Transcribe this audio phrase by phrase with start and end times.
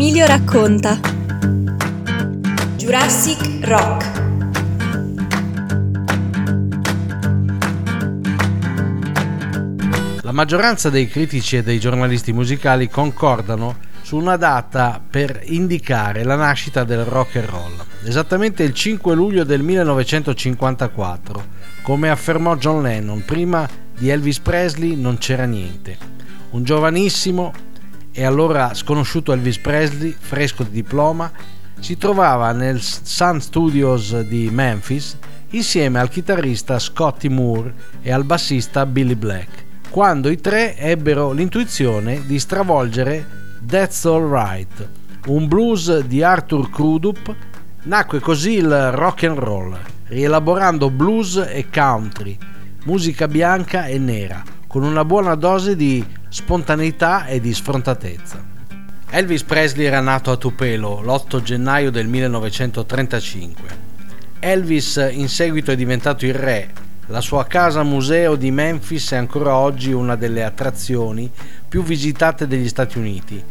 [0.00, 1.00] Emilio racconta.
[2.76, 4.22] Jurassic Rock.
[10.22, 16.36] La maggioranza dei critici e dei giornalisti musicali concordano su una data per indicare la
[16.36, 21.44] nascita del rock and roll, esattamente il 5 luglio del 1954,
[21.82, 23.68] come affermò John Lennon, prima
[23.98, 25.98] di Elvis Presley non c'era niente.
[26.50, 27.52] Un giovanissimo
[28.18, 31.30] e allora sconosciuto Elvis Presley, fresco di diploma,
[31.78, 35.16] si trovava nel Sun Studios di Memphis
[35.50, 37.72] insieme al chitarrista Scotty Moore
[38.02, 43.24] e al bassista Billy Black, quando i tre ebbero l'intuizione di stravolgere
[43.64, 44.88] That's Alright,
[45.26, 47.32] un blues di Arthur Crudup,
[47.84, 52.36] nacque così il rock and roll, rielaborando blues e country,
[52.82, 58.44] musica bianca e nera, con una buona dose di spontaneità e di sfrontatezza.
[59.08, 63.62] Elvis Presley era nato a Tupelo l'8 gennaio del 1935.
[64.38, 66.68] Elvis in seguito è diventato il re.
[67.06, 71.30] La sua casa museo di Memphis è ancora oggi una delle attrazioni
[71.66, 73.42] più visitate degli Stati Uniti.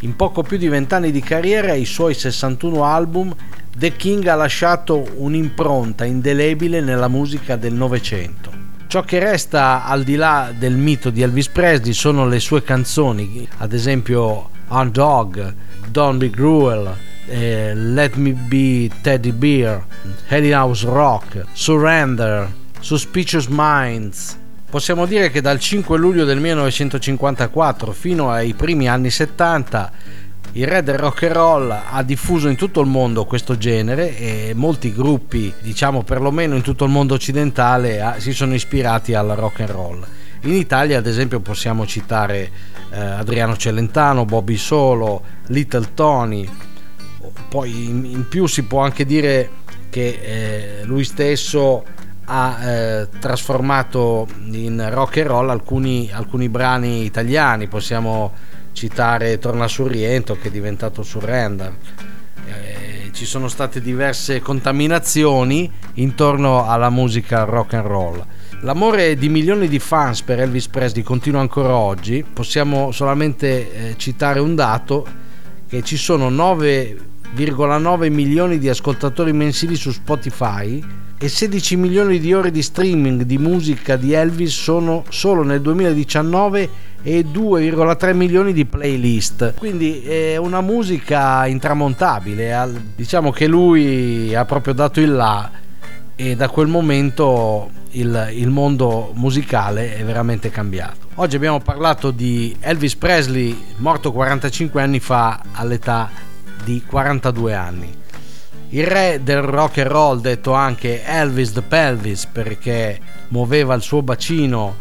[0.00, 3.32] In poco più di vent'anni di carriera e i suoi 61 album,
[3.76, 8.55] The King ha lasciato un'impronta indelebile nella musica del Novecento.
[8.88, 13.46] Ciò che resta al di là del mito di Elvis Presley sono le sue canzoni,
[13.58, 15.54] ad esempio On Dog,
[15.88, 16.94] Don't Be Cruel,
[17.26, 19.84] eh, Let Me Be Teddy Bear,
[20.28, 22.48] Heading House Rock, Surrender,
[22.78, 29.92] Suspicious Minds, Possiamo dire che dal 5 luglio del 1954 fino ai primi anni 70
[30.52, 34.52] il re del rock and roll ha diffuso in tutto il mondo questo genere e
[34.54, 39.70] molti gruppi, diciamo perlomeno in tutto il mondo occidentale, si sono ispirati al rock and
[39.70, 40.06] roll.
[40.42, 42.50] In Italia, ad esempio, possiamo citare
[42.90, 46.48] eh, Adriano Celentano, Bobby Solo, Little Tony.
[47.48, 49.50] Poi in, più si può anche dire
[49.90, 51.84] che eh, lui stesso
[52.26, 58.32] ha eh, trasformato in rock and roll alcuni, alcuni, brani italiani, possiamo
[58.76, 61.74] citare Torna sul Riento che è diventato Surrender.
[62.46, 68.24] Eh, ci sono state diverse contaminazioni intorno alla musica rock and roll.
[68.60, 74.40] L'amore di milioni di fans per Elvis Presley continua ancora oggi, possiamo solamente eh, citare
[74.40, 75.06] un dato
[75.66, 80.84] che ci sono 9,9 milioni di ascoltatori mensili su Spotify
[81.18, 86.68] e 16 milioni di ore di streaming di musica di Elvis sono solo nel 2019
[87.06, 89.54] e 2,3 milioni di playlist.
[89.54, 92.72] Quindi è una musica intramontabile.
[92.96, 95.48] Diciamo che lui ha proprio dato il là
[96.16, 101.06] e da quel momento il, il mondo musicale è veramente cambiato.
[101.14, 106.10] Oggi abbiamo parlato di Elvis Presley, morto 45 anni fa all'età
[106.64, 107.94] di 42 anni
[108.70, 114.02] il re del rock and roll, detto anche Elvis the Pelvis, perché muoveva il suo
[114.02, 114.74] bacino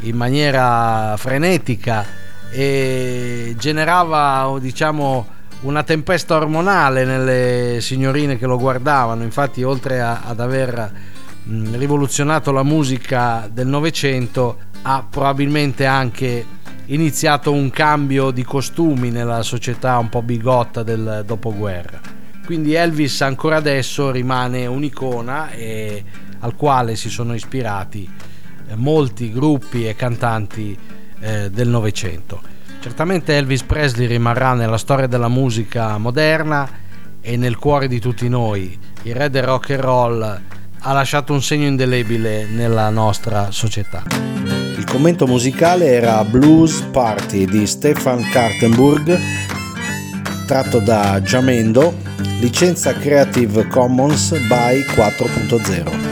[0.00, 2.04] in maniera frenetica
[2.50, 5.26] e generava, diciamo,
[5.62, 9.22] una tempesta ormonale nelle signorine che lo guardavano.
[9.22, 10.92] Infatti, oltre a, ad aver
[11.42, 16.44] mh, rivoluzionato la musica del Novecento, ha probabilmente anche
[16.86, 22.00] iniziato un cambio di costumi nella società un po' bigotta del dopoguerra.
[22.44, 26.04] Quindi Elvis ancora adesso rimane un'icona e,
[26.40, 28.08] al quale si sono ispirati
[28.76, 30.76] molti gruppi e cantanti
[31.20, 32.40] eh, del Novecento.
[32.80, 36.68] Certamente Elvis Presley rimarrà nella storia della musica moderna
[37.20, 38.78] e nel cuore di tutti noi.
[39.02, 40.40] Il re del rock and roll
[40.86, 44.02] ha lasciato un segno indelebile nella nostra società.
[44.76, 49.18] Il commento musicale era Blues Party di Stefan Kartenburg,
[50.46, 56.03] tratto da Giamendo licenza Creative Commons by 4.0.